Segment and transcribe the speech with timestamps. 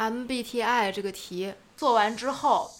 [0.00, 2.70] MBTI 这个题做完之后，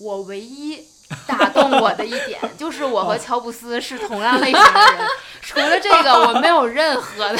[0.00, 0.84] 我唯一
[1.26, 5.08] 打动我的一点 就是我和乔布斯是同样类型的人，
[5.40, 7.38] 除了这个我没有任何的。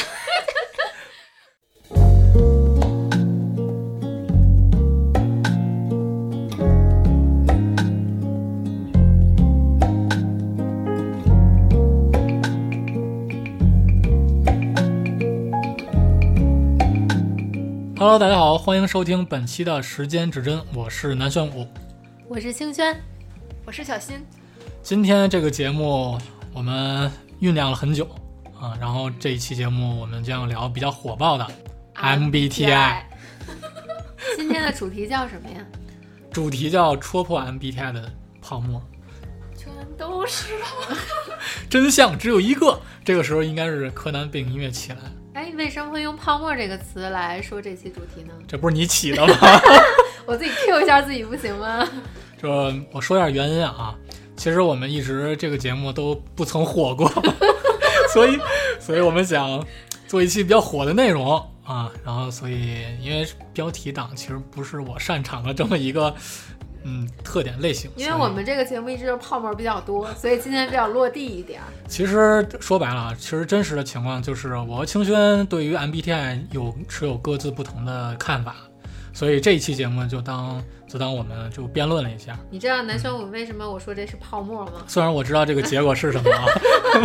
[18.09, 21.69] Hello，大家好，欢迎收听本期的时间指针，我是南玄武。
[22.27, 22.98] 我是清轩，
[23.66, 24.24] 我是小新，
[24.83, 26.19] 今天这个节目
[26.55, 28.09] 我们酝酿了很久
[28.59, 31.47] 啊，然后这一期节目我们将聊比较火爆的
[31.97, 33.02] MBTI，
[34.38, 35.62] 今天的主题叫什么呀？
[36.33, 38.83] 主题叫戳破 MBTI 的泡沫，
[39.55, 40.97] 全都是泡沫
[41.69, 42.80] 真相只有一个。
[43.05, 45.27] 这个时候应该是柯南背景音乐起来，哎，
[45.59, 48.33] 为什么会用“泡沫”这个词来说这期主题呢？
[48.47, 49.35] 这不是你起的吗？
[50.25, 51.87] 我自己 Q 一下自己不行吗？
[52.41, 52.48] 这
[52.92, 53.92] 我说一下原因啊，
[54.37, 57.11] 其实我们一直这个节目都不曾火过，
[58.15, 58.39] 所以
[58.78, 59.67] 所以我们想
[60.06, 66.15] 做一期比较火的内容啊，然后所以因为标题党其实不是我擅长的这么一个
[66.91, 71.67] 嗯特点类型，因为我们这个节目一直就是泡沫比较多，所以今天比较落地一点儿。
[71.86, 78.56] 其实说白了啊，其实真实的情况就是我和清轩对于 MBTI 有持有各自不同的看法，
[79.12, 82.39] 所以这一期节目就当就当我们就辩论了一下。
[82.50, 84.84] 你知道南玄武为什么我说这是泡沫吗？
[84.86, 86.44] 虽然我知道这个结果是什么啊，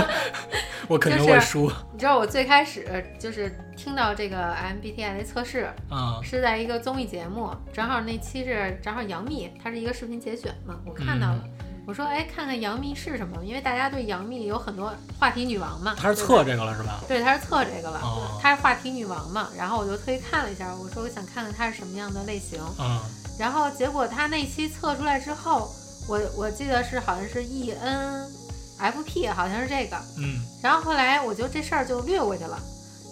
[0.87, 11.43] 我肯定会输你知道我最开始就是听到这个 MBTI 的测试啊、是在一个综艺节目，正好那期是正好杨幂，她是一个视频节选嘛，我看到了。
[11.85, 15.93] 我说，哎，看看杨幂是什么，因为大家对杨幂有很多话题女王嘛。
[15.97, 17.01] 她是测这个了是吧？
[17.07, 19.49] 对，她是测这个了，哦她是话题女王嘛。
[19.57, 22.59] 然后我就特意看了一下，我说我想看看她是什么样的类型。
[22.79, 22.99] 嗯
[23.39, 25.67] 然后结果她那期测出来之后，
[26.07, 29.97] 我我记得是好像是 E ENFP，好像是这个。
[30.19, 32.57] 嗯然后后来我就这事儿就略过去了。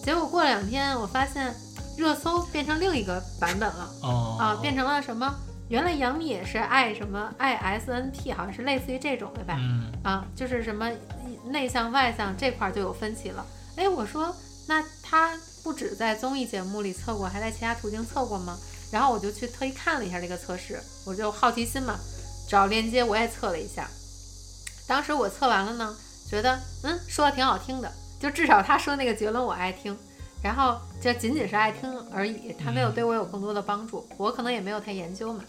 [0.05, 1.53] 结果过两天我发现
[1.97, 5.35] 热搜变成另一个版本了哦啊，变成了什么？
[5.71, 9.55] 原来杨幂也是爱什么爱 SNP，好像是类似于这种的吧？
[9.57, 10.91] 嗯啊，就是什么
[11.45, 13.45] 内向外向这块儿就有分歧了。
[13.77, 14.35] 哎，我说
[14.67, 15.31] 那他
[15.63, 18.57] 不止在综艺节目里测过，还在其他途径测过吗？
[18.91, 21.97] 然后我就去特意看了一下这个测试，我就好奇心嘛，
[22.49, 23.87] 找链接我也测了一下。
[24.85, 25.95] 当时我测完了呢，
[26.29, 27.89] 觉得嗯说的挺好听的，
[28.19, 29.97] 就至少他说那个结论我爱听。
[30.43, 35.45] 然后这仅仅是爱听而已，他没有对我有更多的帮助，我可能也没有太研究嘛。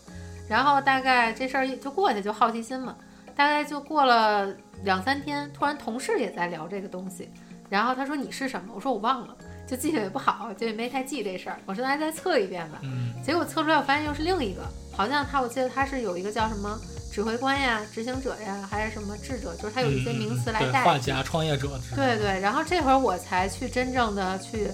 [0.52, 2.94] 然后大概这事儿就过去，就好奇心嘛。
[3.34, 4.54] 大概就过了
[4.84, 7.30] 两三天，突然同事也在聊这个东西，
[7.70, 8.74] 然后他说你是什么？
[8.74, 9.34] 我说我忘了，
[9.66, 11.58] 就记性也不好，就也没太记这事儿。
[11.64, 12.78] 我说那再测一遍吧。
[12.82, 14.60] 嗯结果测出来，我发现又是另一个，
[14.94, 16.78] 好像他我记得他是有一个叫什么
[17.10, 20.88] 指挥官呀、执行者呀，还是什么智者，就是他有一些名词来代替。
[20.90, 24.68] 画家、创业者对对，然后这会儿我才去真正的去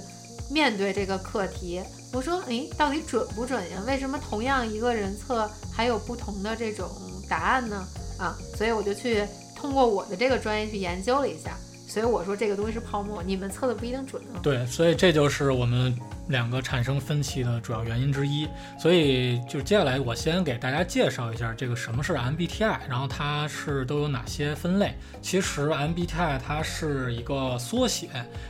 [0.50, 1.80] 面对这个课题。
[2.12, 3.82] 我说，哎，到底准不准呀？
[3.86, 6.88] 为什么同样一个人测还有不同的这种
[7.28, 7.86] 答案呢？
[8.18, 11.56] 啊，所以我就去通过我的这个专业去研究了一下。
[11.88, 14.22] 所以我说这个东西是泡沫，你们测的不一定准。
[14.42, 15.96] 对，所以这就是我们
[16.28, 18.46] 两个产生分歧的主要原因之一。
[18.78, 24.94] 所以就接下来我先给大家介绍一下这个什么是 MBTI，然后它是都有哪些分类。
[25.22, 28.08] 其实 MBTI 它是一个缩写，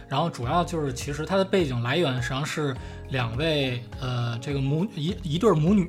[0.08, 2.74] 然后主要就是其实它的背景来源实际上是
[3.10, 5.88] 两位呃这个母一一对母女，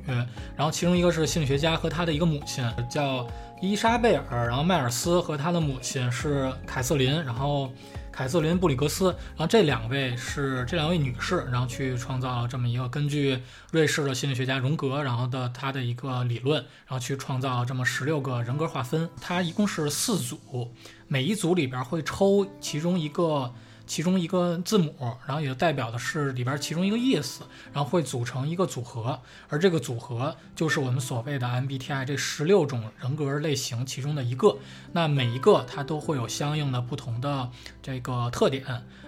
[0.56, 3.26] 然后其中一个是心理学家和他的一个母亲叫
[3.62, 7.70] 伊莎贝尔，然后迈尔斯和他的母亲是凯瑟琳，然后
[8.10, 13.38] 凯瑟琳布里格斯，然后这两位是这两位女士，然后去创造了这么一个根据
[13.70, 16.56] 瑞士的心理学家荣格，然后的他的一个理论，
[16.86, 20.72] 然后去创造了这么十六个人格划分，它一共是四组，
[21.06, 23.52] 每一组里边会抽其中一个。
[23.90, 24.94] 其中一个字母，
[25.26, 27.42] 然后也代表的是里边其中一个意思，
[27.72, 34.56] 然后会组成一个组合，而这个组合就是我们所谓的 MBTI 这十六种人格类型其中的一个。
[34.92, 37.50] 那每一个它都会有相应的不同的
[37.82, 38.64] 这个特点，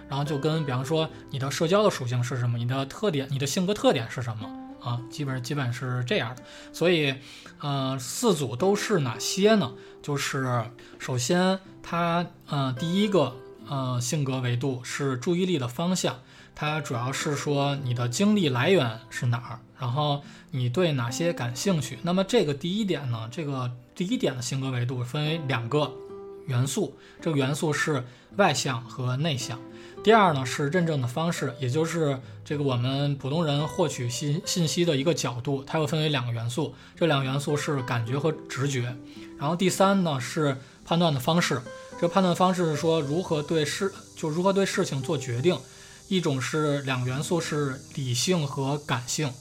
[0.09, 4.99] 然后就跟比方说你的社交的属性是什么，你的特点，你的性格特点是什么啊？
[5.09, 6.43] 基本基本是这样的。
[6.73, 7.15] 所以，
[7.61, 9.71] 呃，四组都是哪些呢？
[10.01, 10.65] 就是
[10.99, 13.33] 首先它，呃，第一个。
[13.69, 16.19] 呃，性格维度是注意力的方向，
[16.53, 20.21] 它主要是说你的精力来源是哪儿，然后
[20.51, 21.97] 你对哪些感兴趣。
[22.03, 25.91] 那么这个第一点呢，这个第一点的性格维度分为两个
[26.47, 28.05] 元素，这个元素是
[28.35, 29.59] 外向和内向。
[30.03, 38.93] 第二呢是认证的方式，也就是这个我们普通人获取信信息的一个角度，它又分为两个元素，这两个元素是感觉和直觉。
[39.39, 41.61] 然后第三呢是判断的方式，
[41.99, 45.57] 这判断方式是说如何对事就如何对事情做决定。
[46.09, 49.31] 一种是两个元素是理性和感性，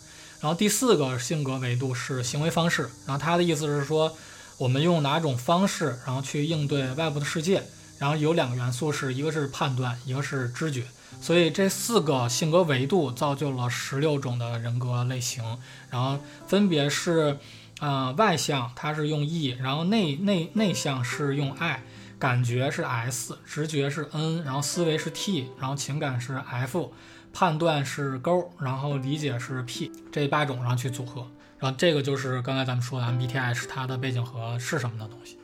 [0.40, 2.88] 然后第四个性格维度是行为方式。
[3.04, 4.16] 然后他的意思是说，
[4.58, 7.64] 我们用哪种方式，然后去应对外部的世界。
[7.98, 10.84] 然后有两个元素是一个是判断，一个是知觉。
[11.20, 15.42] 所以这四个性格维度造就了十六种的人格类型。
[15.90, 17.36] 然后分别是，
[17.80, 21.82] 呃，外向它是用 E，然后内内内向是用 I。
[22.22, 26.92] 感觉是 S，直觉是 N，然后思维是 T，然后情感是 F，
[27.32, 31.26] 判断是勾，然后理解是 P，这八种然后去组合，
[31.58, 35.36] 然后这个就是刚才咱们说的 MBTI 是它的背景和是什么的东西。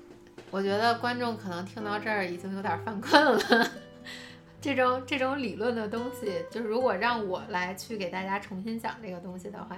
[0.53, 3.71] 我觉得观众可能听到这儿已经有点犯困了。
[4.63, 9.77] 这种这种理论的东西，就是如果让我来去给大家重新讲这个东西的话。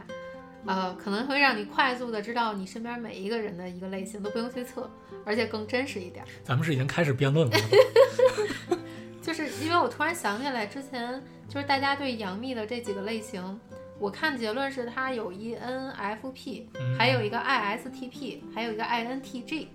[0.67, 4.91] 呃，可能会让你快速的知道你身边每一个人的一个类型，都不用去测，
[5.25, 6.25] 而且更真实一点。
[6.45, 7.57] 咱们是已经开始辩论了，
[9.23, 13.59] 就是因为我突然想起来，之前就是大家对杨幂的这几个类型，
[13.99, 16.65] 我看结论是她有 ENFP，
[16.99, 19.67] 还有一个 ISTP，还有一个 INTG，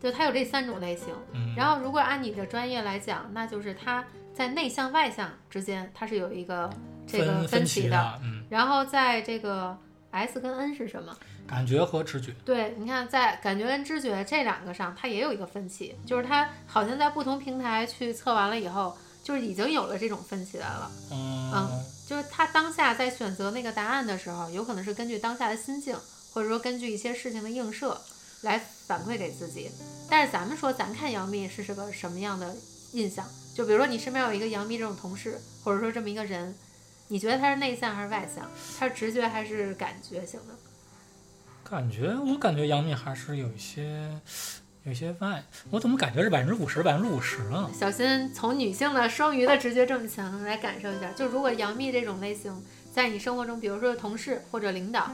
[0.00, 1.08] 就她有这三种类型。
[1.56, 4.02] 然后如果按你的专业来讲，那就是她
[4.32, 6.70] 在内向外向之间，它是有一个
[7.06, 8.20] 这个分歧的。
[8.22, 9.76] 嗯，然后在这个。
[10.10, 11.16] S 跟 N 是什么？
[11.46, 12.32] 感觉和知觉。
[12.44, 20.90] 对，你看，在感觉跟知觉这两个上，它也有一个分歧，就是它好像在不同平台去测完了以后，就是已经有了这种分歧来了。
[21.10, 25.96] 嗯，就是他当下在选择那个答案的时候，有可能是根据当下的心境，
[26.32, 28.00] 或者说根据一些事情的映射
[28.42, 29.70] 来反馈给自己。
[30.08, 32.56] 但是咱们说，咱看杨幂是是个什么样的
[32.92, 33.24] 印象？
[33.54, 36.54] 就比如说你身边有一个杨幂这种同事，或者说这么一个人。
[37.12, 38.48] 你觉得他是内向还是外向？
[38.78, 40.54] 他是直觉还是感觉型的？
[41.68, 44.08] 感觉，我感觉杨幂还是有一些，
[44.84, 45.42] 有些外。
[45.70, 47.68] 我怎么感觉是百分之五十，百分之五十呢？
[47.76, 51.10] 小心从女性的双鱼的直觉这么强来感受一下。
[51.10, 52.62] 就如果杨幂这种类型
[52.94, 55.10] 在你生活中，比如说同事或者领导，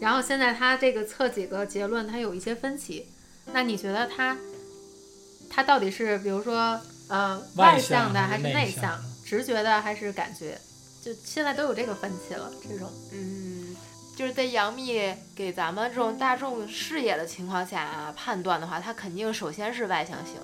[0.00, 3.06] 然后现在他这个测几个结论，他有一些分歧，
[3.54, 4.36] 那你觉得他，
[5.48, 9.00] 他到底是比如说呃外向的还是内向？
[9.24, 10.58] 直觉的还是感觉？
[11.02, 13.76] 就现在都有这个分歧了，这种，嗯，
[14.16, 20.36] 就是在杨幂给咱们这种大众视野的情况下判断的话，她肯定首先是外向型，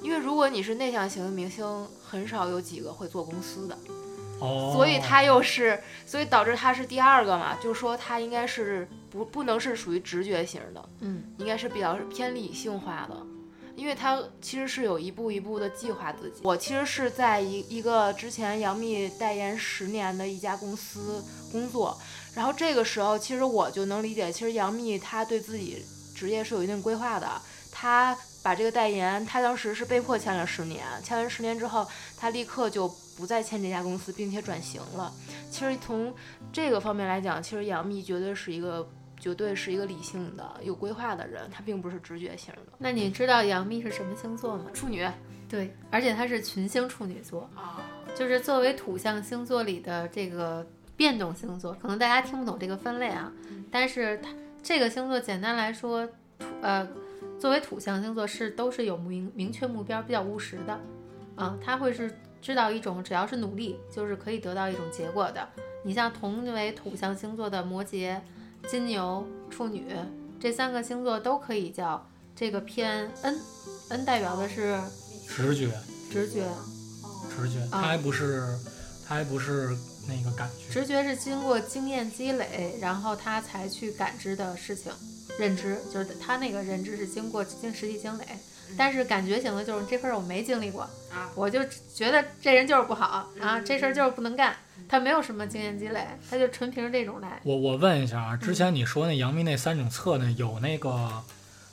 [0.00, 3.76] 因为如果你是内向型的明星，很少有几个会做公司的，
[4.38, 13.16] 哦，所以她又是，所以导致她是第二个嘛，就是说她应该是不不能是属于直觉型的，嗯，应该是比较偏理性化的。
[13.76, 16.40] 因为他其实是有一步一步的计划自己。
[16.42, 21.96] 我其实是在一一个之前杨幂代言十年的一家公司工作，
[22.34, 25.84] 然后这个时候其实我就能理解，其实杨幂她对自己
[26.16, 27.30] 职业是有一定规划的。
[27.70, 31.86] 她把这个代言，她当时是被迫签了十年，签完十年之后，
[32.16, 35.12] 她立刻就不再签这家公司，并且转型了。
[35.50, 36.14] 其实从
[36.50, 38.88] 这个方面来讲，其实杨幂绝对是一个。
[39.18, 42.72] 绝对是一个理性的、有规划的人，他并不是直觉型的。
[42.78, 44.66] 那你知道杨幂是什么星座吗？
[44.72, 45.08] 处女。
[45.48, 47.80] 对，而且她是群星处女座啊，
[48.16, 50.66] 就是作为土象星座里的这个
[50.96, 53.32] 变动星座，可能大家听不懂这个分类啊。
[53.70, 54.30] 但是它
[54.60, 56.04] 这个星座简单来说，
[56.38, 56.88] 土呃，
[57.38, 60.80] 作为土象星座是都是有明明确目标、比较务实的。
[61.36, 62.12] 啊，他会是
[62.42, 65.48] 知道一种只要是努力，就是可以得到一种结果的。
[65.84, 68.18] 你像同为土象星座的摩羯。
[68.68, 69.86] 金牛、处女
[70.40, 72.04] 这三个星座都可以叫
[72.34, 74.78] 这个偏 N，N 代表的是
[75.28, 75.70] 直觉，
[76.10, 76.48] 直觉，
[77.30, 78.46] 直觉，它还不是，
[79.06, 79.68] 它还不是
[80.08, 80.72] 那个感觉。
[80.72, 84.92] 直觉是经过经验积累，然后他才去感知的事情，
[85.38, 88.24] 认知就是他那个认知是经过经实际经累，
[88.76, 91.60] 但是感觉型的就是这份儿我没经历过啊，我就
[91.94, 94.56] 觉得这人就是不好啊，这事儿就是不能干。
[94.88, 97.40] 他没有什么经验积累，他就纯凭这种来。
[97.42, 101.24] 我我问一下啊，之前你说那杨幂那三种测呢，有那个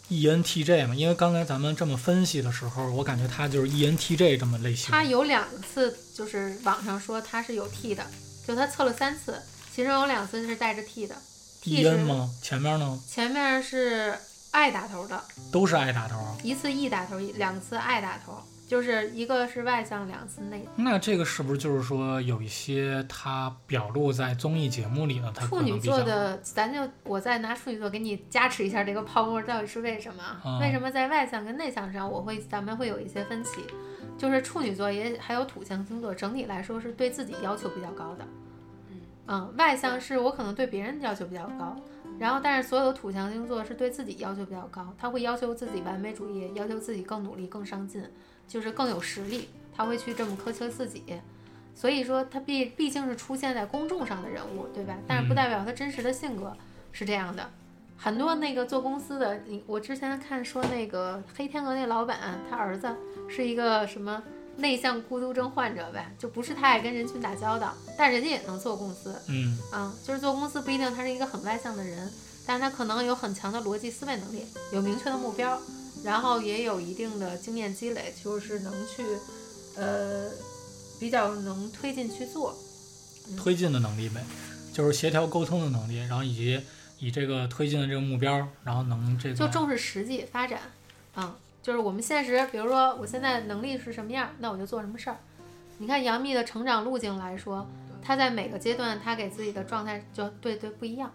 [0.10, 0.96] ENTJ 吗？
[0.96, 4.90] 因为刚才咱们这么分析的时候，我感觉他就是 ENTJ 这么类型。
[4.90, 8.04] 他有两次，就是网上说他是有 T 的，
[8.48, 9.40] 就他测了三次，
[9.76, 11.16] 其中有两次是带着 T 的。
[11.66, 12.32] EN 吗？
[12.42, 13.00] 前面呢？
[13.08, 14.18] 前面是
[14.54, 15.22] I 打头的。
[15.52, 16.16] 都是爱打头。
[16.42, 18.42] 一次 E 打头，两次 I 打头。
[18.66, 20.68] 就是一个是外向，两个是内。
[20.78, 25.32] 那这个是不是就是说有一些他表露在综艺节目里呢？
[25.36, 30.24] 他处女座的，咱就我再拿处女座给你加持一下这个泡沫到底是为什么？
[30.24, 33.62] 啊为什么在外向跟内向上，我会咱们会有一些分歧？
[34.18, 38.26] 就是处女座也还有土象星座，整体来说是对自己要求比较高的。
[39.28, 41.76] 嗯，外向是我可能对别人要求比较高，
[42.24, 48.02] 然后但是所有的土象星座是对自己要求比较高，他会要求自己完美主义，要求自己更努力、更上进，
[48.48, 51.04] 就是更有实力，他会去这么苛求自己。
[51.76, 54.98] 所以说他毕毕竟是出现在公众上的人物，对吧？
[55.06, 56.56] 但是不嗯代表他真实的性格
[56.94, 57.50] 是这样的。
[57.98, 62.96] 很多那个做公司的，你我之前看说那个黑天鹅那老板，他儿子
[63.28, 64.24] 是一个什么
[64.58, 72.12] 内向孤独症患者呗，就不是太爱跟人群打交道，但人家也能做公司，嗯啊，就是做公司不一定他是一个很外向的人，
[72.46, 75.60] 但是他可能有很强的逻辑思维能力，有明确的目标，
[76.04, 79.04] 然后也有一定的经验积累，就是能去，
[79.76, 80.30] 呃，
[81.00, 82.56] 比较能推进去做。
[83.38, 84.22] 推进的能力呗，
[84.74, 86.62] 就是协调沟通的能力，然后以及
[87.00, 90.60] 以这个推进的这个目标，然后能这个就重视实际发展，
[91.16, 95.16] 啊、就是我们现实，比如说我现在能力是什么样，那我就做什么事儿。
[95.78, 97.66] 你看杨幂的成长路径来说，
[98.02, 101.10] 她在每个阶段，她给自己的状态就对对不一样。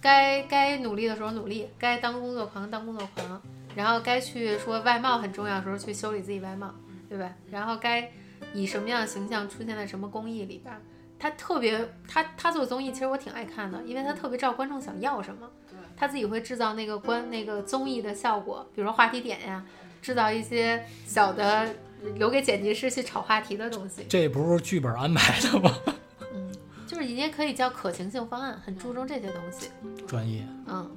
[0.00, 3.42] 该该努力的时候努力，该当工作狂当工作狂，
[3.76, 6.74] 然后该去说外貌很重要的时候去修理自己外貌，
[7.08, 7.30] 对吧？
[7.50, 8.10] 然后该
[8.54, 10.80] 以什么样的形象出现在什么公益里边儿，
[11.18, 15.48] 他特别她她做综艺其实我挺爱看的，因为她特别知道观众想要什么。
[15.96, 19.64] 他自己会制造那个关那个综艺的效果，比如说话题点呀，
[20.00, 21.68] 制造一些小的
[22.16, 24.04] 留给剪辑师去炒话题的东西。
[24.08, 25.70] 这不是剧本安排的吗？
[26.34, 26.52] 嗯，
[26.86, 29.68] 就是也可以叫可行性方案，很注重这些东西。
[30.06, 30.90] 专业，嗯，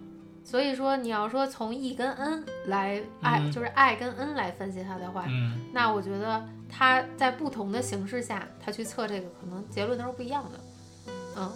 [0.44, 10.60] 所以说你要说从 E 跟 N 来爱，嗯就是爱跟 N 来分析它的话，嗯那我觉得他在不同的形式下，他去测这个，可能结论都是不一样的。
[11.38, 11.52] 嗯，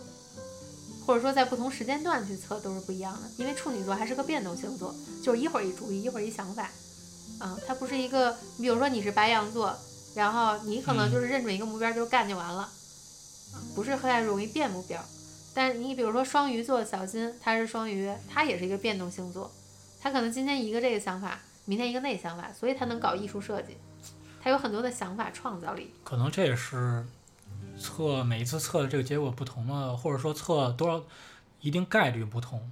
[1.09, 6.69] 或者说在不同时间段去测都是不一样的，因为处女座还是个变动星座，就是一会儿一主意，一会儿一想法。
[7.39, 9.75] 啊、它不是一个，你比如说你是白羊座，
[10.13, 12.69] 然后你可能嗯就是认准一个目标就干就完了，
[13.73, 15.03] 不是太容易变目标。
[15.55, 19.51] 但是你比如说双鱼座小金，他是双鱼，他也是一个变动星座，
[19.99, 23.75] 他可能今天一个这个想法，明天一个那个想法，所以他能搞艺术设计，
[24.43, 25.91] 他有很多的想法创造力。
[26.03, 27.03] 可能这也是
[27.79, 31.01] 测每一次测的这个结果不同的，或者说测多少
[31.61, 32.69] 一定概率不同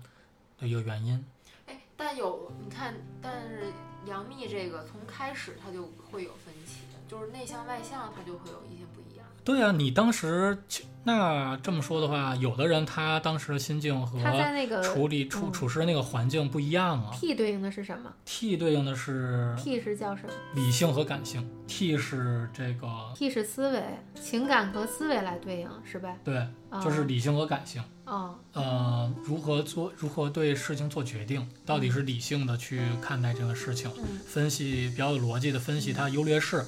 [0.59, 1.25] 的一个原因。
[1.65, 3.71] 哎，但有你看，但是
[4.05, 9.25] 杨幂这个从开始她就会有分歧，就是内向外向，她就会有一些不一样。
[9.43, 17.15] 对啊，你当时其那这么说的话，有的人他当时的心境和他在那个处理处嗯处事那个环境不一样啊。
[17.17, 23.81] T 对应的是什么 T 对应的是？T 是叫什么理性和感性，T 是这个？T 是思维，
[24.21, 26.13] 情感和思维来对应是吧？
[26.25, 27.81] 对，啊就是理性和感性。
[28.03, 36.65] 哦，呃，如何做如何对事情做决定，到底是理性的去看待这个事情，嗯分析比较有逻辑的分析它优劣势，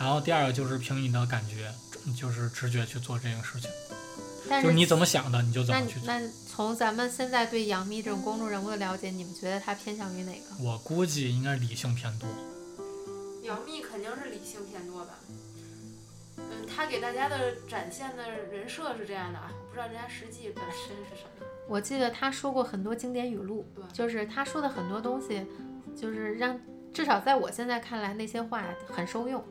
[0.00, 1.70] 然后第二个就是凭你的感觉，
[2.14, 3.70] 就是直觉去做这个事情，
[4.48, 6.06] 但就是你怎么想的你就怎么去做。
[6.06, 10.62] 那从咱们现在对杨幂这种公众人物的了解，你们觉得她偏向于哪个？
[10.62, 12.28] 我估计应该理性偏多。
[13.42, 15.14] 杨幂肯定是理性偏多吧？
[16.36, 21.46] 嗯，她给大家的展现的人设是这样的啊，不知道人家实际本身是什么。
[21.68, 25.46] 我记得她说过很多经典语录，对就是她说的很多东西，
[26.00, 26.60] 就是让
[26.92, 29.44] 至少在我现在看来，那些话很受用。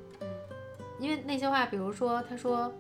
[1.00, 2.74] 因为那些话，比如说他说，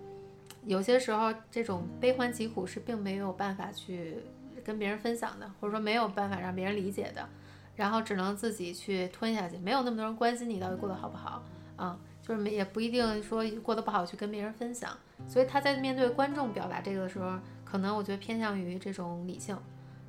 [0.64, 4.18] 有些时候这种悲欢疾苦是并没有办法去
[4.64, 7.28] 跟别人分享的，或者说没有办法让别人理解的，
[7.76, 11.44] 然后只能自己去吞下去，没有那么多人关心你到底过得好不好
[11.76, 12.00] 啊。
[12.28, 14.90] 就是没也不一定说过得不好去跟别人分享，
[15.28, 19.56] 所以他在面对观众表达这个的时候，可能我觉得偏向于这种理性，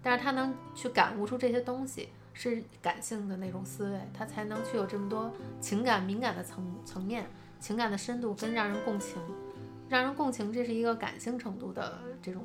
[0.00, 7.26] 但是他能去感悟出这些东西是感性的那种思维，他才能去有这么多情感敏感的层层面、
[7.60, 9.16] 情感的深度跟让人共情，
[9.88, 12.44] 让人共情，这是一个感性程度的这种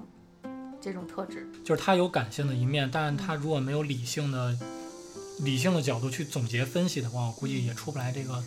[0.80, 1.48] 这种特质。
[1.64, 4.58] 就是他有感性的一面，但是他如果没有理性的
[5.42, 8.44] 理性的角度去总结分析的话，我估计也出不来这个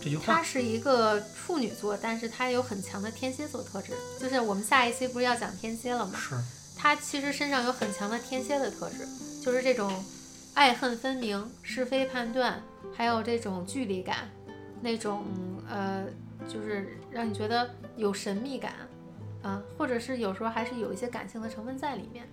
[0.00, 0.24] 这句话。
[0.34, 6.18] 他是一个处女座，但是他有很强的天蝎座特质，就是我们下一期不是要讲天蝎了吗？
[6.18, 6.36] 是，
[6.76, 9.06] 他其实身上有很强的天蝎的特质，
[9.44, 10.04] 就是这种
[10.54, 12.62] 爱恨分明、是非判断，
[12.96, 14.28] 还有这种距离感，
[14.80, 15.24] 那种
[15.68, 16.06] 呃，
[16.48, 18.72] 就是让你觉得有神秘感，
[19.42, 22.28] 啊、或者是有时候还是有一些感性的成分在里面。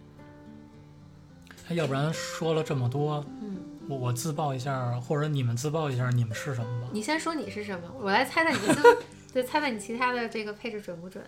[1.67, 3.57] 哎要不然说了这么多，嗯，
[3.89, 6.87] 我我自曝一下，或者你们自曝一下，你们是什么吧？
[6.93, 8.59] 你先说你是什么，我来猜猜你
[9.33, 11.23] 对，猜猜你其他的这个配置准不准？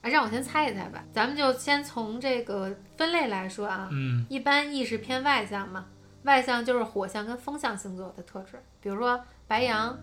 [0.00, 1.04] 啊，让我先猜一猜吧。
[1.12, 5.84] 咱们就先从这个分类来说啊，嗯一般 E 是偏外向嘛，
[6.22, 9.98] 外向就是火象跟风象星座的特质，比如说白羊、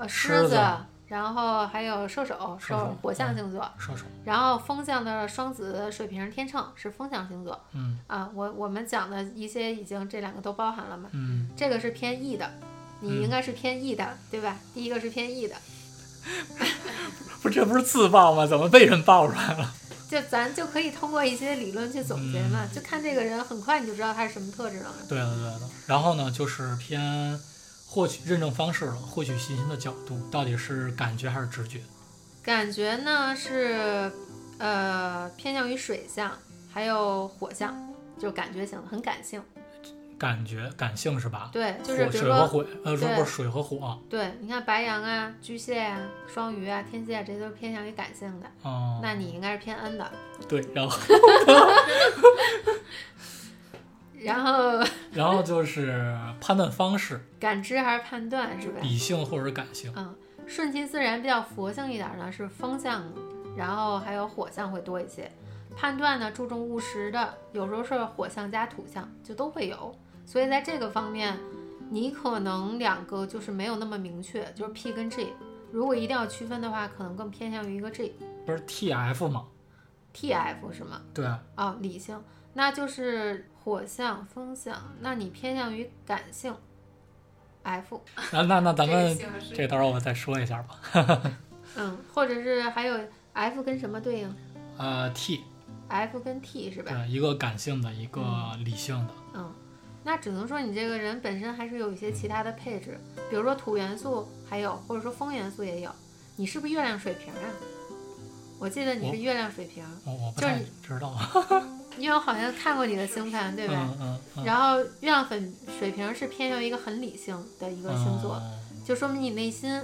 [0.00, 0.60] 呃狮狮子
[1.08, 8.30] 然后还有射手，射火象星座，射手，然后风象的双子、水瓶、天秤是风象星座嗯啊。
[8.32, 12.48] 我我们讲的一些已经这两个都包含了嘛，嗯，这个是偏 E 的，
[13.00, 14.56] 你嗯应该是偏 E 的，对吧？
[14.72, 15.56] 第一个是偏 E 的，
[17.42, 18.46] 不这不是自爆吗？
[18.46, 19.74] 怎么被人爆出来了？
[20.08, 24.96] 就咱就可以通过一些理论去总结嘛，就看这个人，很快你就知道他是什么特质了嘛。
[25.08, 25.60] 对的对的。
[25.86, 27.36] 然后呢，就是偏
[27.90, 31.80] 获取认证方式了，获取信息的角度到底是感觉还是直觉？
[32.40, 34.12] 感觉呢是
[34.58, 36.30] 呃偏向于水象，
[36.72, 37.76] 还有火象，
[38.16, 39.42] 就感觉型的，很感性。
[40.16, 41.50] 感觉感性是吧？
[41.52, 43.98] 对，就是比如说，水和火，呃，不是水和火。
[44.08, 45.98] 对，你看白羊啊、巨蟹啊、
[46.32, 48.46] 双鱼啊、天蝎啊，这些都是偏向于感性的。
[48.62, 50.12] 哦，那你应该是偏 N 的，
[50.46, 50.96] 对，然后
[54.22, 54.78] 然后
[55.12, 58.80] 然后就是判断方式， 感知还是判断是吧？
[58.82, 59.92] 理性或者感性。
[59.96, 60.14] 嗯，
[60.46, 63.04] 顺其自然比较佛性一点呢是风象，
[63.56, 65.30] 然后还有火象会多一些。
[65.76, 69.94] 判断呢注重务实的，有时候是火象加土象，就都会有。
[70.26, 71.38] 所以在这个方面，
[71.90, 75.32] 你可能两个就是没有那么明确，就是 P 跟 G。
[75.72, 78.14] 如果一定要区分的话，可能更偏向于一个 G。
[78.44, 79.44] 不是 T F 吗
[80.12, 81.00] ？TF 是吗？
[81.14, 82.20] 对啊，哦，理性，
[82.54, 86.54] 那就是火象、风象，那你偏向于感性。
[87.62, 88.00] F，
[88.32, 89.18] 那那那咱们
[89.54, 90.80] 这到时候我再说一下吧。
[91.76, 92.98] 嗯，或者是还有
[93.34, 94.34] F 跟什么对应
[94.78, 96.90] 呃，T，？F 跟 T 是吧？
[96.90, 98.24] 对，一个感性的，一个
[98.64, 99.12] 理性的。
[99.34, 99.52] 嗯，
[100.02, 105.90] 那只能说你这个人本身还是有一些其他的配置，比如说土元素还有，或者说风元素也有。
[106.36, 107.44] 你是不是月亮水瓶啊？
[108.58, 111.14] 我记得你是月亮水瓶，我我不太知道，
[111.98, 113.74] 因为我好像看过你的星盘，对吧？
[113.74, 119.80] 嗯嗯嗯，然后月亮粉水瓶是偏向一个很理性的一个星座，嗯就说明你内心，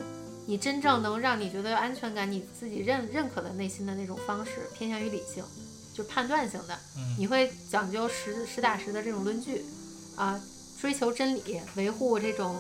[0.47, 5.45] 你真正能让你觉得有安全感，你自己认认可的内心的那种方式，偏向于理性，
[5.95, 6.75] 就判断型的。
[6.97, 9.65] 嗯你会讲究实实打实的这种论据，
[10.17, 10.41] 啊，
[10.81, 12.57] 追求真理，维护这种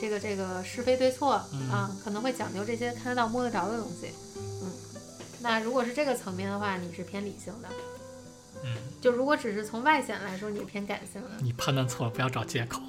[0.00, 4.10] 这个这个是非对错嗯啊，可能会讲究这些看得到摸得着的东西。
[4.62, 4.70] 嗯，
[5.40, 7.68] 那如果是这个层面的话，你是偏理性的；
[8.64, 11.28] 嗯，就如果只是从外显来说，你是偏感性的。
[11.40, 12.80] 你判断错了，不要找借口。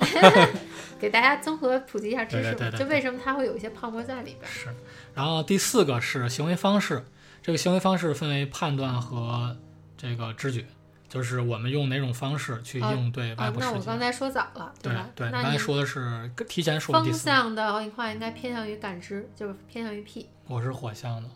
[1.00, 4.48] 给大家综合普及一下知识嘛，对对对对就为什么它会有一些泡沫在里边儿。
[4.48, 4.74] 是，
[5.14, 7.04] 然后第四个是行为方式，
[7.42, 9.58] 这个行为方式分为判断和
[9.98, 10.66] 这个知觉，
[11.10, 13.72] 就是我们用哪种方式去哦应对外部世界。
[13.72, 15.10] 那我刚才说早了，对吧？
[15.16, 20.30] 对，那你刚才说的是提前说的第风四个，向的话应该偏向于感知，就是偏向于 P。
[20.48, 21.30] 我是火象的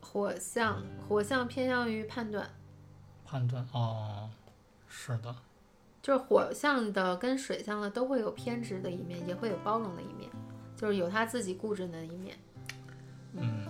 [0.00, 2.48] 火象，火象偏向于判断，
[3.30, 3.64] 判断。
[3.72, 4.28] 哦，
[4.88, 5.34] 是的，
[6.02, 10.28] 就是火象的跟水象的都会有偏执的一面，也会有包容的一面，
[10.76, 12.36] 就是有他自己固执的一面。
[13.34, 13.66] 嗯，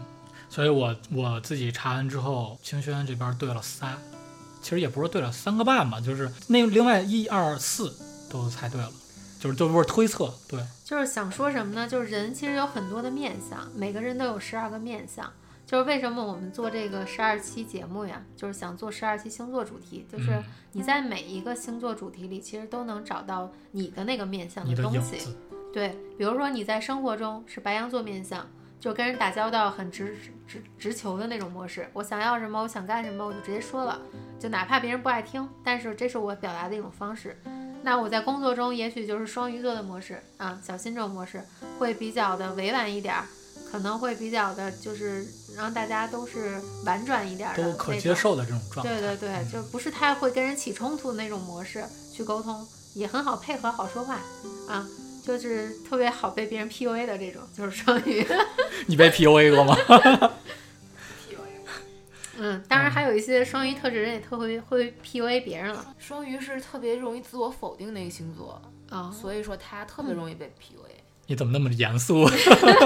[0.48, 3.98] 所以我我自己查完之后，清轩这边对了仨，
[4.62, 7.94] 其实也不是对了三个半吧，就是那另外一二四
[8.30, 8.90] 都猜对了，
[9.38, 11.86] 就是都不是推测，对，就是想说什么呢？
[11.86, 15.30] 就是人其实有很多的面相，每个人都有十二个面相。
[15.70, 18.20] 就是为什么我们做这个十二期节目呀？
[18.34, 25.36] 就是想做十二期星座主题，就是嗯你在每一个星座主题里，其实都能找到你的那个面相的东西。
[25.72, 28.44] 对，比如说你在生活中是白羊座面相，
[28.80, 31.88] 就跟人打交道很直直直球的那种模式。
[31.92, 34.02] 我想要什么，我想干什么，我就直接说了，
[34.40, 37.40] 就哪怕别人不爱听，但是这是我表达的一种方式。
[37.84, 41.40] 那我在工作中，也许就是双鱼座的模式啊，小心这种模式
[41.78, 43.24] 会比较的委婉一点儿，
[43.70, 45.24] 可能会比较的，就是
[45.56, 49.00] 让大家都是婉转一点儿的都可那种接受的这种状态。
[49.00, 54.20] 对对对，就不是太会跟人起冲突的那种模式去沟通，也很好配合，好说话
[54.68, 54.88] 啊，
[55.24, 58.26] 就是特别好被别人 PUA 的这种，就是双鱼。
[58.86, 59.76] 你被 PUA 过吗？
[62.42, 70.89] 嗯，当然还有一些双鱼特质人也特会会 PUA 别人了双鱼是特别容易自我否定的一个星座，啊、所以说他特别容易被 PUA。
[71.30, 72.28] 你怎么那么严肃？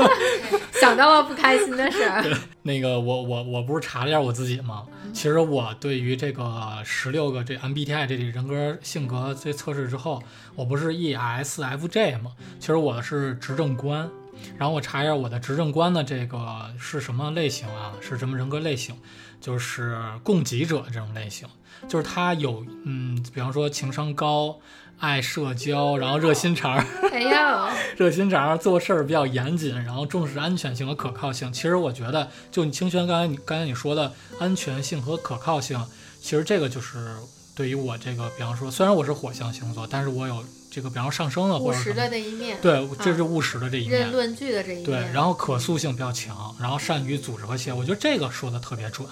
[0.79, 2.23] 想到了不开心的事儿。
[2.61, 4.85] 那个我我我不是查了一下我自己吗？
[5.15, 10.23] 其实我对于这个十六个这 MBTI 这里人格性格这测试之后，
[10.55, 12.33] 我不是 E ESFJ 吗？
[12.61, 14.11] 其实我是执政官，
[14.59, 17.95] 然后我查一下我的执政官的这个是什么类型啊？
[18.03, 18.95] 是什么人格类型？
[19.41, 21.49] 就是供给者这种类型，
[21.89, 24.59] 就是他有嗯比方说情商高、
[25.05, 26.85] 爱社交，然后热心肠儿。
[27.12, 31.53] 哎呦， 热心肠儿，做事儿比较严谨，然后重视安全性和可靠性。
[31.53, 35.85] 其实我觉得，就你清轩刚才你刚才你说的安全性和可靠性，
[36.23, 37.17] 其实这个就是
[37.55, 44.01] 对于我这个，比方说，虽然我是火象星座，但是我有这个，比方说上升了或务实者什么的那一面，对，这是务实的这一面。
[44.01, 49.07] 认论据的这一对，，然后可塑性比较强，然后善于组织和协，我觉得这个说的特别准，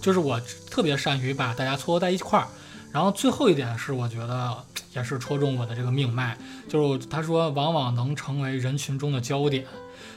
[0.00, 2.46] 就是我特别善于把大家撮合在一块儿。
[2.92, 4.56] 然后最后一点是，我觉得
[4.94, 6.36] 也是戳中我的这个命脉，
[6.68, 9.64] 就是他说往往能成为人群中的焦点，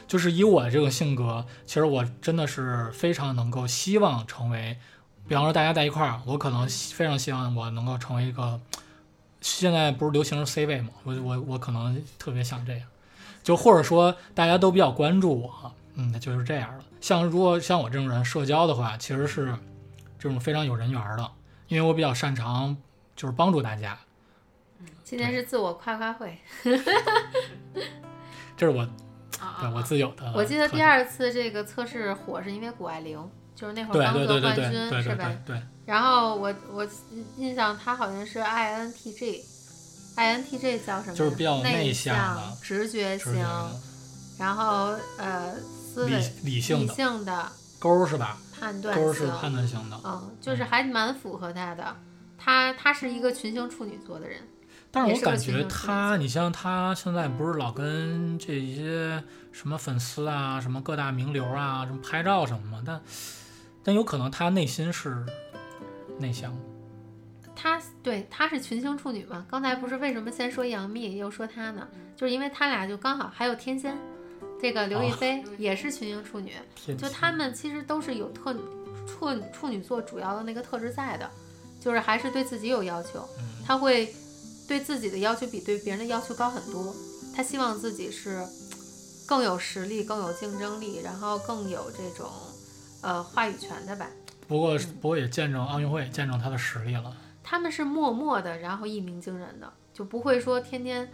[0.06, 4.76] 就是以我这个性格，其实我真的是非常能够希望成为，
[5.26, 8.60] 比方说大家在一块儿，我可能非常希望我能够成为一个，
[9.40, 12.82] 现在不是流行 C 位嘛，我我我可能特别想这样。
[13.42, 16.84] 就或者说大家都比较关注我，嗯，就是这样的。
[17.00, 19.56] 像如果像我这种人社交的话，其实是
[20.18, 21.30] 这种非常有人缘的，
[21.68, 22.74] 因为我比较擅长
[23.14, 23.98] 就是帮助大家，
[25.04, 26.38] 今天是自我夸夸会。
[28.56, 28.88] 这是我
[29.74, 30.32] 我自有的。
[30.34, 33.18] 我记得第，二次这个测试火是因为谷爱凌，
[33.54, 35.56] 就是那会儿刚得冠军，对对是吧对？
[35.56, 36.86] 对，然后我我
[37.36, 41.14] 印象他好像是 INTJ，INTJ 叫什么？
[41.14, 43.44] 就是比较内内向的直觉型，
[44.38, 48.38] 然后呃思维理理性理的性的勾儿是吧？
[48.58, 51.96] 判断勾儿是，判断型的，嗯，就是还蛮符合他的。
[52.38, 54.40] 他他是一个群星处女座的人，
[54.90, 62.82] 但是我感觉他，你像他现在不是老跟这些什么粉丝啊、什么各大名流啊、什么拍照什么吗？
[62.84, 63.00] 但
[63.82, 65.24] 但有可能他内心是
[66.18, 66.58] 内向的。
[67.54, 69.46] 他对他是群星处女嘛？
[69.48, 71.88] 刚才不是为什么先说杨幂又说他呢？
[72.14, 73.96] 就是因为他俩就刚好还有天仙，
[74.60, 76.52] 这个刘亦哦菲也是群星处女，
[76.96, 78.54] 就他们其实都是有特
[79.06, 81.30] 处处女座主要的那个特质在的，
[81.80, 84.12] 就是还是对自己有要求，嗯他会
[84.66, 86.94] 对自己的要求比对别人的要求高很多，
[87.34, 88.44] 他希望自己是
[89.26, 92.30] 更有实力、更有竞争力，然后更有这种
[93.02, 94.08] 呃话语权的吧。
[94.48, 97.16] 不过不过也见证奥运会，见证他的实力了。
[97.42, 101.08] 他们是默默的，然后一鸣惊人的，就不会说天天，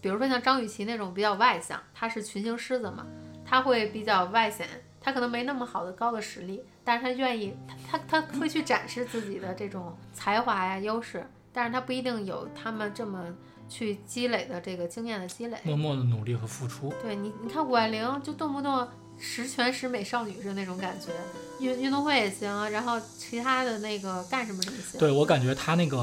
[0.00, 3.06] 比如说像张雨绮那种比较外向，她是群星狮子嘛，
[3.44, 4.68] 她会比较外显，
[5.00, 13.24] 她可能没那么好的高的实力，但是她愿意，她她她会去展示自己的这种才华呀优势，但是她不一定有他们这么
[13.68, 15.58] 去积累的这个经验的积累。
[15.64, 16.92] 默默的努力和付出。
[17.02, 18.88] 对你，你看谷爱凌就动不动
[19.18, 21.12] 十全十美少女是那种感觉，
[21.60, 24.98] 运运动会也行，然后其他的那个干什么什么行。
[24.98, 25.98] 对我感觉他那个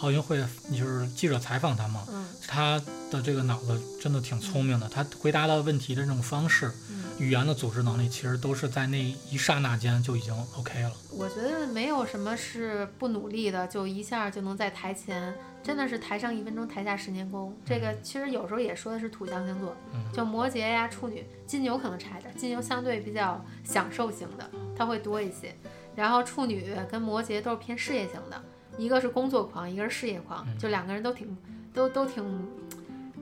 [0.00, 0.36] 奥运会，
[0.72, 7.03] 就是记者采访他嘛，嗯他的这个脑子真的挺聪明的，他回答的问题的这种方式，嗯。
[7.18, 10.92] 语言的组织能力，其实都是在那一刹那间就已经 OK 了。
[11.12, 17.56] 我觉得没有什么是不努力的，就一下就能在台前，真的是台上一分钟，台下十年功。
[17.64, 25.54] 这个其实有时候也说的是土象星座，嗯，就摩羯呀、处女、金牛可能差一点，金牛相对比较享受型的，它会多一些。
[25.94, 28.42] 然后处女跟摩羯都是偏事业型的，
[28.76, 31.36] 一个是工作狂，一个是事业狂，嗯就两个人都挺
[31.72, 32.24] 都都挺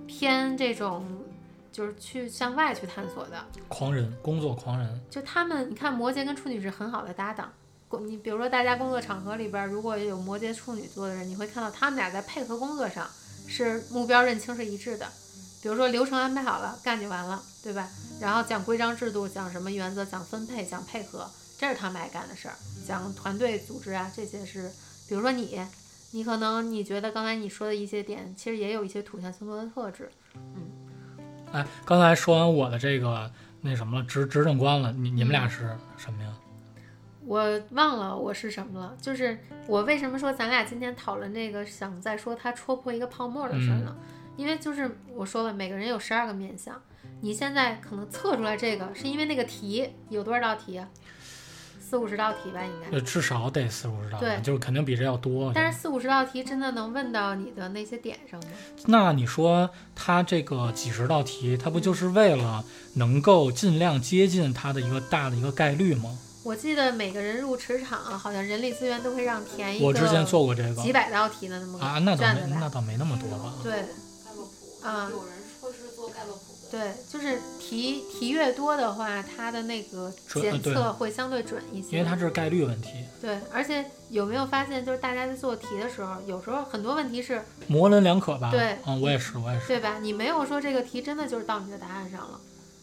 [0.06, 1.04] 偏这种，
[1.72, 3.44] 就是去向外去探索的。
[3.68, 7.50] 狂人，工作狂人，就他们，你看摩羯跟处女是很好的搭档。
[8.06, 13.06] 你比如说，大家工作场合里边，如果有摩羯处女座的人，你会看到他们俩在配合工作上
[13.46, 15.06] 是目标认清是一致的。
[15.62, 17.88] 比如说流程安排好了，干就完了，对吧？
[18.18, 22.54] 然后讲规章制度，讲什么原则，讲分配，讲配合，这是他们爱干的事儿。
[22.88, 24.70] 讲团队组织啊，这些是，
[25.06, 25.60] 比如说你，
[26.12, 30.10] 你可能你觉得刚才你说的一些点，其实也有一些土象星座的特质。
[31.52, 36.30] 哎，刚才说完我的这个那什么了，执执政官了，你你们俩是什么呀？
[37.24, 39.38] 我忘了我是什么了，就是
[39.68, 43.96] 我为什么说咱俩今天讨论这个，想再说他戳破一个泡沫的事儿呢？
[44.36, 46.74] 因为就是我说了，每个人有十二个面相，
[47.20, 50.88] 你现在可能测出来这个，是因为那个题有多少道题啊？
[51.92, 52.96] 四五十道题吧，应该。
[52.96, 55.52] 呃，至少得四五十道吧，对就是肯定比这要多。
[55.54, 58.48] 但是四五十道题真的能问到你的那些点上吗？
[58.86, 66.16] 那你说他这个几十道题，他不就是为了能够尽量接近他的一个大的一个概率吗？
[66.44, 72.40] 我记得每个人入职场，好像人力资源都会让填一个我之前做过这个几百道题的那么个啊，那倒没？
[72.58, 73.52] 那倒没那么多吧？
[73.62, 75.41] 对，盖洛普啊有人说是做盖洛普的，
[76.72, 81.98] 对，就是题题越多的话，它的那个检测会相对准一些。
[81.98, 88.50] 因为它这是概率问题，对，而且有没有发现，就是大家在做题的时候，有时候很多问题是模棱两可吧？
[88.50, 89.68] 对嗯，我也是，我也是。
[89.68, 89.98] 对吧？
[90.00, 92.40] 你没有说这个题真的就是到你的答案上了，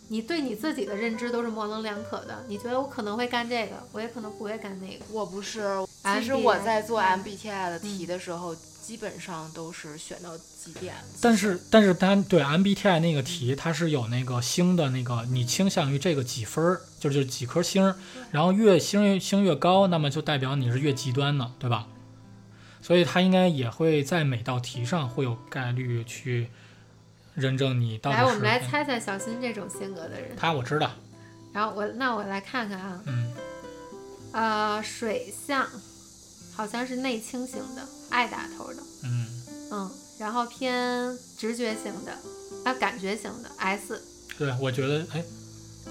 [0.10, 2.46] 你对你自己的认知都是模棱两可的。
[2.48, 5.04] 你觉得我可能会干这个，我也可能不会干那个。
[5.12, 5.68] 我不是，
[6.16, 8.56] 其实我在做嗯 MBTI 的题的时候，
[8.90, 10.96] 基本上都是选到几点。
[11.22, 17.96] 但是但是它对 MBTI 那个题，它是有那个星的那个，你倾向于这个几分儿，就就几颗星儿，
[18.32, 21.86] 然后越星星越高，那么就代表你是越极端的，对吧？
[22.82, 26.50] 所以它应该也会在每道题上会有概率去
[27.36, 28.30] 认证你到底来，是。
[28.30, 30.36] 我们来猜猜小新这种性格的人。
[30.36, 30.90] 他我知道，
[31.54, 33.32] 然后我那我来看看啊，嗯，
[34.32, 35.68] 呃，水象
[36.60, 39.26] 好像是内倾型的，爱打头的，嗯，
[39.72, 42.12] 嗯，然后偏直觉型的，
[42.66, 44.04] 啊，感觉型的 S，
[44.38, 45.24] 对，我觉得哎，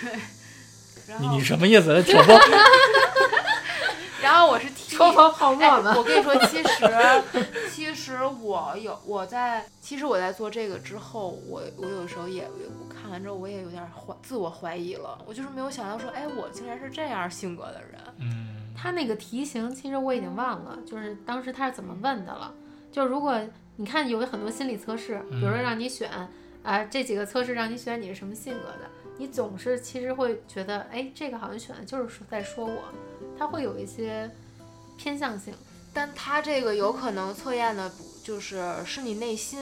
[1.08, 2.02] 然后你你什么意思？
[2.02, 2.40] 挑拨？
[4.20, 5.94] 然后我是听戳破泡哎沫，嘛。
[5.98, 7.24] 我跟你说，其实
[7.70, 15.18] 其实我有我在，其实我在做这个之后，我我有时候也我看完之后，我也有点怀自我怀疑了。
[15.26, 18.02] 我就是没有想到说，哎，我竟然是这样性格的人。
[18.18, 22.54] 嗯，他那个题型其实我已经忘了，就是当时他是怎么问的了。
[22.92, 23.40] 就如果
[23.78, 26.10] 你看有很多心理测试，比如说让你选
[26.64, 32.84] 啊、这几个测试让你选你是什么性格的，你总是其实会觉得，哎，这个好像选的就是在说我，
[33.38, 34.30] 他会有一些
[34.98, 35.54] 偏向性。
[35.96, 39.60] 但他这个有可能测验的不就是是你内心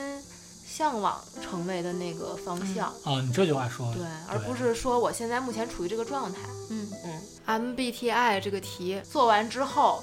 [0.71, 6.39] 向往成为的那个方向，啊，你这句话说的对，而不是说我现在目前处于这个状态。
[6.69, 10.01] 嗯，嗯，MBTI 这个题 做完之后，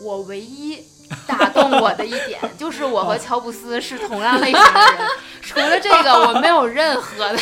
[0.00, 0.86] 我唯一
[1.26, 5.08] 打动我的一点 就是我和乔布斯是同样类型的人，
[5.42, 7.38] 除了这个我没有任何的。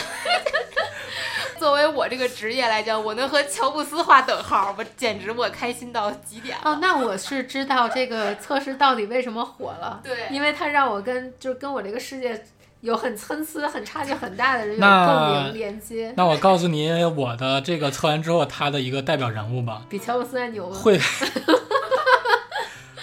[1.57, 6.73] 作为我这个职业来讲，我能和乔布斯划等号，我简直我开心到极点了。
[6.73, 12.45] 哦，那我是知道这个测试到底为什么火了，对因为它让我跟就是跟我这个世界
[12.85, 20.77] 有很参差、很差距很大的人有那共鸣连接，那我告诉你，我的这个测完之后，他的一个代表人物吧，比乔布斯还牛吗？
[20.77, 21.01] 惠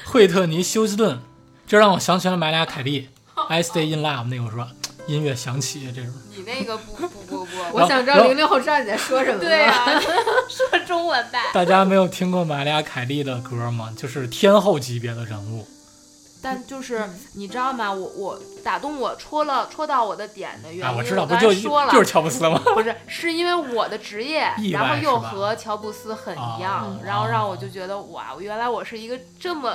[0.06, 1.20] 惠特尼休斯顿，
[1.65, 3.10] 这让我想起了玛利亚凯莉，
[3.48, 4.67] 《I Stay in Love》那个说
[5.08, 6.13] 音乐响起这种。
[6.36, 9.39] 你那个不不不不，我想知道零零后知道你在说什么？
[9.39, 10.00] 对啊，
[10.48, 11.39] 说中文吧。
[11.56, 13.91] 大家没有听过玛利亚凯莉的歌吗？
[13.98, 15.65] 就是天后级别的人物。
[16.41, 17.91] 但就是你知道吗？
[17.91, 22.60] 我我打动我戳了戳到我的点的原因，啊，我知道，不刚就才说了，就是乔布斯吗？
[22.73, 29.73] 不是，是因为我的职业然后又和乔布斯很一样，哦然后让我就觉得哇，原来我是一个这么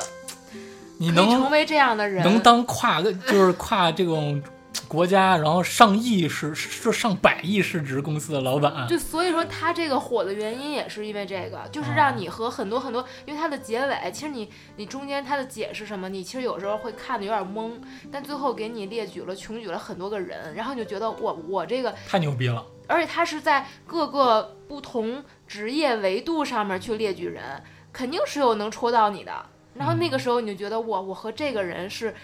[0.98, 4.42] 你能成为这样的人，能当跨个就是跨这种
[4.88, 8.86] 国家，然后上亿市就上百亿市值公司的老板。
[8.88, 17.72] 就所以说他这个火的原因也是因为这个，就是让你和很多很多，因为它的结尾，其实你你中间它的解释什么，你其实有时候会看的有点懵，
[18.10, 22.64] 但最后给你列举了穷举了很多个人，然后你就觉得我我这个太牛逼了！
[22.88, 27.62] 而且他是在各个不同职业维度上面去列举人，
[27.92, 29.32] 肯定是有能戳到你的。
[29.74, 32.14] 然后那个时候你就觉得我我和这个人是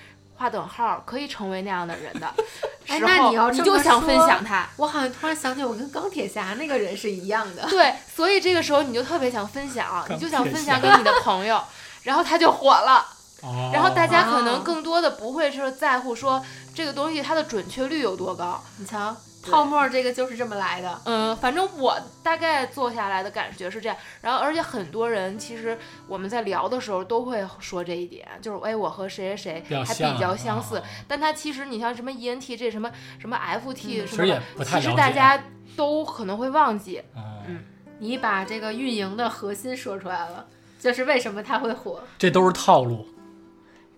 [0.42, 2.26] 划等号，可以成为那样的人的
[2.88, 4.68] 哎时候，那你要这么就想分说享他。
[4.76, 7.62] 我好像突然想起我跟钢铁侠那个人是一样的。
[7.70, 11.62] 对，所以这个时候你就特别想分享，你就想分享给你的朋友，
[12.02, 13.06] 然后他就火了。
[13.42, 18.62] 哦，然后大家可哦能更多的不会是在乎说这个东西它的准确率有多高。
[18.78, 19.16] 你瞧，
[19.50, 21.00] 泡沫这个就是这么来的。
[21.04, 34.88] 嗯，反正我大概做下来的感觉是这样，然后而且很多人其实我们在聊的时候都会说这一点，就是哎，我和谁谁谁还比较相似，啊但他其实你像什么 ENT 这什么什么 FT 嗯什么其实也的，不太了解。
[34.88, 35.42] 其实大家
[35.76, 37.02] 都可能会忘记。
[37.16, 37.64] 嗯，
[37.98, 40.46] 你把这个运营的核心说出来了，
[40.78, 43.06] 就是为什么它会火，这都是套路。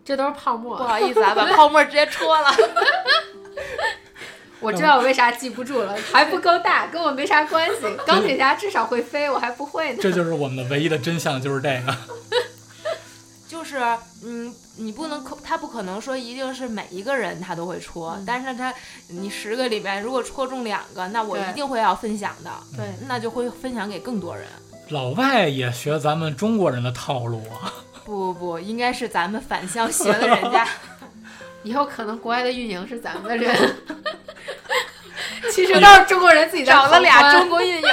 [0.05, 0.85] 这都是泡沫不。
[0.85, 2.51] 好意思啊，把泡沫直接戳了。
[4.65, 7.97] 我知道我为啥记不住了，还不够大，跟我没啥关系。
[8.07, 9.99] 钢铁侠至少会飞，我还不会呢。
[10.01, 11.97] 这就是我们的唯一的真相，就是这个。
[13.47, 13.79] 就 就是
[14.25, 18.75] 嗯，你不能可他不可能说一定是每一个人他都会戳，嗯但是他
[19.09, 24.47] 你十个里面如果戳中两个，那我一定会要分享的，对，那就会分享给更多人。
[24.89, 27.73] 老外也学咱们中国人的套路啊。
[28.05, 30.67] 不不不，应该是咱们反向学了人家。
[31.65, 33.77] 以后可能国外的运营是咱们的人，
[35.51, 37.89] 其实都是中国人自己在找了俩中国运营，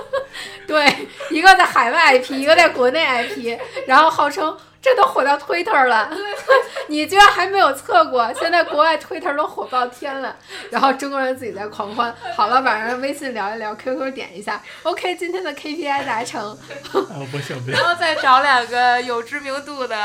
[0.68, 6.10] 对，一个在海外 IP，一个在国内 IP，然后号称这都火到 Twitter 了，
[6.88, 10.36] 你居然还没有测过，现在国外 Twitter 都火爆天了，
[10.70, 12.14] 然后中国人自己在狂欢。
[12.36, 16.56] 好了，晚上微信聊一聊，QQ 点一下，OK，今天的 KPI 达成。
[16.92, 19.96] 哦，不行不行然，后再找两个有知名度的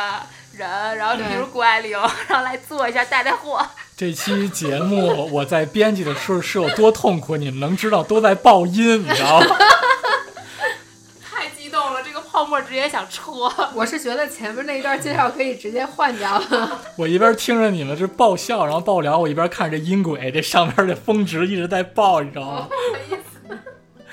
[0.62, 1.91] 人，然后比如对谷爱凌，
[2.28, 3.65] 然后来做一下带带货。
[3.97, 9.58] 这期节目 我在编辑的时候是有多痛苦，你们能知道，都在爆音，你知道吗？
[11.21, 13.52] 太激动了，这个泡沫直接想戳。
[13.74, 16.80] 我是觉得前面那一段介绍可以直接换掉了。
[16.97, 22.67] 我一边听着你们这爆笑，然后爆聊，我一边看着这音轨，这上面这峰值一直在爆，你知道吗？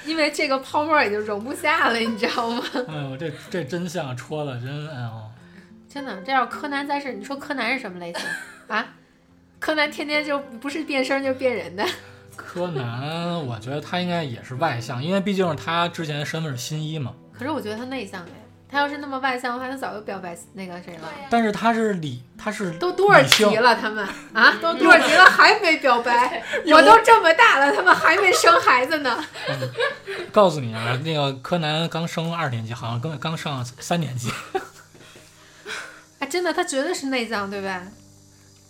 [0.07, 2.63] 因为这个泡沫已经容不下了，你知道吗？
[2.89, 5.11] 哎呦，这这真相戳的真哎呦。
[5.88, 8.22] 真的，这要柯南在世，你说柯南是什么类型
[8.68, 8.87] 啊？
[9.59, 11.85] 柯南天天就不是变声就是变人的，
[12.37, 17.14] 柯南，我觉得他应该也是外向，因为毕竟是他之前身份是新一嘛。
[17.37, 18.29] 可是我觉得他内向哎，
[18.68, 21.09] 他要是那么外向的话，他早就表白那个谁了。
[21.31, 26.42] 但是他是理，他是都多少理性集了，他们啊，都多少级了还没表白？
[26.72, 29.24] 我都这么大了，他们还没生孩子呢。
[30.31, 34.61] 告诉你啊，那个柯南刚升二年级，好像刚刚上三年级，哎，
[36.29, 37.83] 真的，他绝对是内脏，对吧？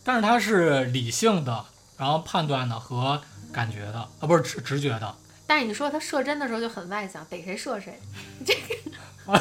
[0.04, 1.64] 但是他是理性的，
[1.98, 3.20] 然后判断的和
[3.52, 5.14] 感觉的啊，不是直直觉的。
[5.46, 7.98] 但是你说他射针的时候就很外向，逮谁射谁。
[8.46, 9.40] 这个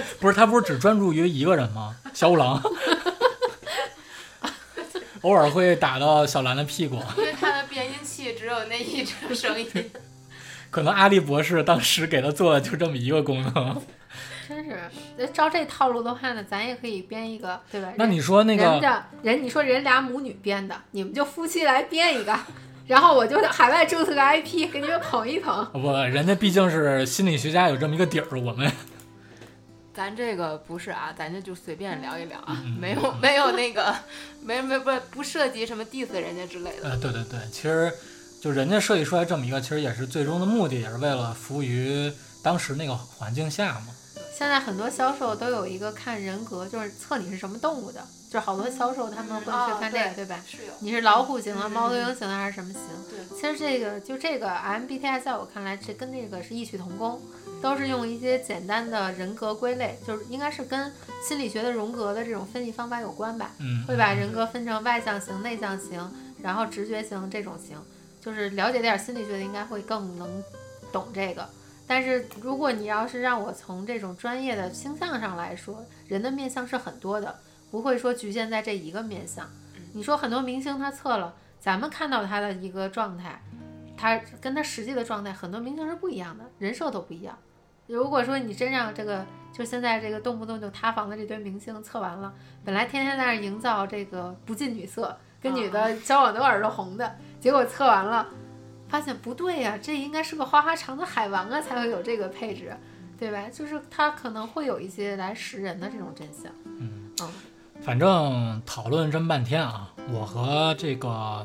[0.20, 1.96] 不是他不是只专注于一个人吗？
[2.12, 2.62] 小五郎，
[5.22, 7.02] 偶尔会打到小兰的屁股。
[7.16, 9.90] 因为他的变音器只有那一种声音。
[10.70, 13.82] 可能阿笠博士当时给他做的就这么一个功能。
[14.46, 14.78] 真是，
[15.16, 17.92] 那照这套路的话呢，咱也可以编一个，对吧？
[17.96, 22.38] 那你说那个人家人，你说人俩母女编的，你们就夫妻来编一个，
[22.86, 25.66] 然后我就海外注册个 IP 给你们捧一捧。
[25.72, 28.70] 不，人家毕竟是心理学家，有这么一个底儿，我们
[29.94, 33.94] 咱这个不是啊，咱这就随便聊一聊啊， 嗯没有没有那个，
[34.42, 36.90] 没没不不涉及什么 diss 人家之类的。
[36.90, 37.92] 呃，对对对，其实
[38.42, 43.86] 就人家设计出来这么一个，其实也是最终的目的，也是为了服务于当时那个环境下嘛。
[44.36, 50.44] 现在很多销售都有一个看人格，就是测你是什么动物的，就是好多销售他们会去看这个，哦对吧？
[50.44, 50.72] 是有。
[50.80, 52.82] 你是老虎型的、嗯猫头鹰型的还是什么型？
[53.08, 57.20] 对，其实这个就这个 MBTI 在我看来，这跟这个是异曲同工，
[57.62, 60.92] 都是用一些简单的人格归类，就是应该是跟
[61.26, 63.52] 心理学的荣格的这种分析方法有关吧。
[63.60, 66.10] 嗯，会把人格分成外向型、内向型，
[66.42, 67.76] 然后直觉型这种型，
[68.20, 70.42] 就是了解点心理学的应该会更能
[70.92, 71.48] 懂这个。
[71.86, 77.38] 但是如果你要是让我从这种专业的倾向上来说，人的面相是很多的，
[77.70, 79.48] 不会说局限在这一个面相。
[79.92, 83.40] 你说很多明星他测了，咱们看到他的一个状态，
[83.96, 87.36] 他跟他实际的状态，很多明星是不一样的，人设都不一样。
[87.86, 92.32] 如果说你真让这个，就现在这个动不动就塌房的这堆明星测完了，
[92.64, 98.26] 本来天天在那营造这个不近女色，跟女的交往都耳朵红的，结果测完了，
[98.94, 102.72] 发现不对呀、这应该是个花花肠的海王啊，才会有这个配置，
[103.18, 103.48] 对吧？
[103.52, 106.44] 就是他可能会有一些来识人的这种真相。
[106.64, 107.28] 嗯嗯，
[107.82, 111.44] 反正讨论这么半天啊，我和这个，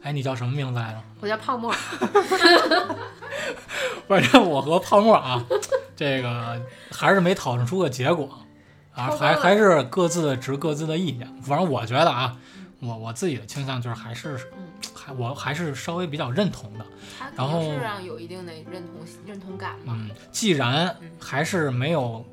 [0.00, 1.02] 哎，你叫什么名字来着？
[1.20, 1.70] 我叫泡沫，
[4.08, 5.44] 反正我和泡沫啊，
[5.94, 6.58] 这个
[6.90, 8.26] 还是没讨论出个结果
[8.94, 11.30] 啊，还还是各自持各自的意见。
[11.42, 12.38] 反正我觉得啊，
[12.78, 14.66] 我我自己的倾向就是还是，嗯
[15.00, 16.84] 还我还是稍微比较认同的。
[17.34, 18.94] 然后定是让有一定的认同
[19.26, 19.94] 认同感嘛。
[19.96, 22.24] 嗯，既然还是没有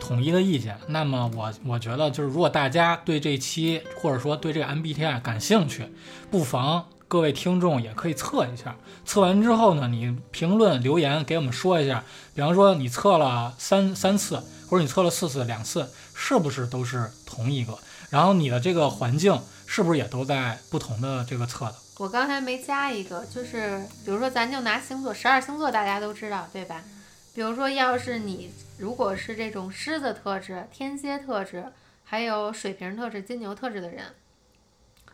[0.00, 5.86] 统一的意见，那么我我觉得就是，如果大家对这期或者说对这个 MBTI 感兴趣，
[6.30, 8.76] 不妨各位听众也可以测一下。
[9.04, 17.78] 测完之后呢，你评论留言给我们说一下，比方说你测了三三次，或者你测了四次、两次，是不是都是同一个？
[18.10, 21.74] 然后你的这个环境是不是也都在不同的这个测的？
[21.98, 26.82] 我刚才没加一个，就是比如说咱就拿星座，十二星座大家都知道，对吧？
[27.34, 31.64] 比如说，要是你如果是这种狮子特质、天蝎特质，
[32.04, 34.04] 还有水瓶特质、金牛特质的人，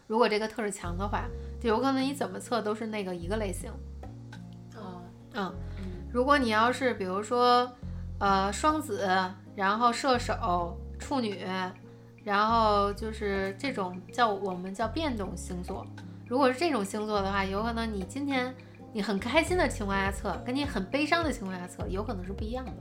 [0.07, 1.24] 如果这个特质强的话，
[1.61, 3.70] 就有可能你怎么测都是那个一个类型。
[4.74, 5.03] 哦，
[5.34, 7.70] 嗯，嗯如果你要是比如说，
[8.18, 9.09] 呃，双子，
[9.55, 11.46] 然后射手、处女，
[12.24, 15.86] 然后就是这种叫我们叫变动星座。
[16.29, 18.55] 如果是这种星座的话，有可能你今天
[18.93, 22.72] 你很开心的情况下测，跟你很悲伤的情况下测，有可能是不一样的。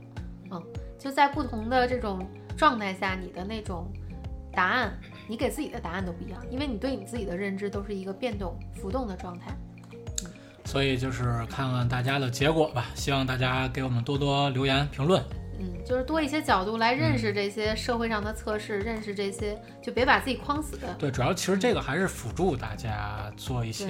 [0.50, 0.62] 嗯，
[0.98, 2.24] 就在不同的这种
[2.56, 3.90] 状态下，你的那种
[4.52, 4.92] 答案，
[5.26, 9.56] 你给自己的答案都不一样，因为你对你自己的认知都是一个变动、浮动的状态。
[10.66, 15.22] 所以就是看看大家的结果吧，希望大家给我们多多留言评论。
[15.58, 20.78] 嗯，就是多一些角度来认识这些社会上的测试，认识这些，就别把自己框死。
[20.98, 23.88] 对，主要其实这个还是辅助大家做一些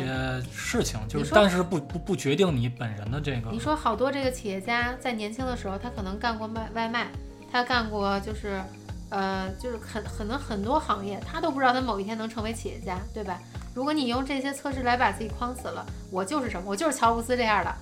[0.53, 3.59] 事情，就是但是不不不决定你本人的这个你。
[3.59, 7.09] 说好多这个企业家在年轻的时候，他可能干过卖外卖，
[7.53, 8.63] 他干过就是，
[9.11, 13.39] 呃，就是很可能很多行业，他都不知道他某一天能成为企业家，对吧？
[13.75, 17.75] 如果你用这些测试来把自己框死了，我就是什么，我就是乔布斯这样的，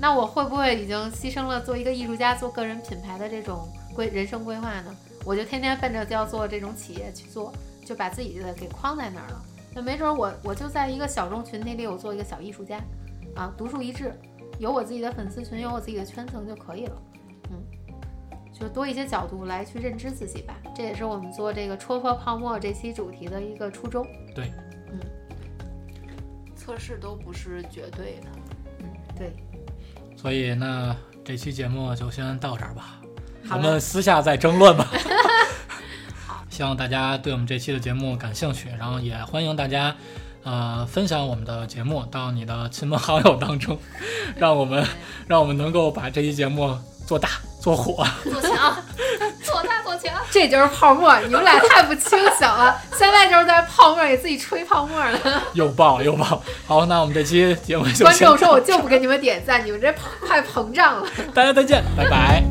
[0.00, 4.94] 那我会不会已经牺牲了做一个艺术家、做个人品牌的这种规人生规划呢？
[5.24, 7.52] 我就天天奔着就要做这种企业去做，
[7.84, 9.42] 就把自己的给框在那儿了。
[9.74, 12.78] 那没准儿我我就在一个小众群体里，我做一个小艺术家，
[13.34, 14.12] 啊，独树一帜，
[14.58, 17.02] 有我自己的粉丝群，有我自己的圈层就可以了。
[17.50, 17.62] 嗯，
[18.52, 24.06] 就多一些角度来去认知自己吧，这也是我们做这个戳破泡沫这期主题的一个初衷。
[24.34, 24.52] 对，
[24.92, 25.00] 嗯
[26.54, 28.28] 测试都不是绝对的。
[28.80, 28.86] 嗯，
[29.16, 29.32] 对，
[30.24, 32.94] 所以那这期节目就先到这儿吧，
[33.46, 34.90] 好了我们私下再争论吧。
[36.48, 39.94] 希望大家对我们这期的节目感兴趣，然后也欢迎大家，
[40.42, 43.78] 呃，分享我们的节目到你的亲朋好友当中，
[44.34, 44.82] 让我们
[45.28, 46.74] 让我们能够把这期节目
[47.06, 47.28] 做大
[47.60, 48.02] 做火。
[48.22, 48.82] 做强。
[50.34, 55.40] 这就是泡沫，你们俩太不清醒了，现在就是在泡沫给自己吹泡沫呢。
[55.52, 56.42] 又爆又爆。
[56.66, 59.94] 好，那我们这期节目就观众说我就不给你们点赞，你们这
[60.26, 62.42] 快膨胀了， 大家再见，拜拜。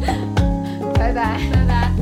[0.98, 1.38] 拜拜。
[1.52, 1.93] 拜拜。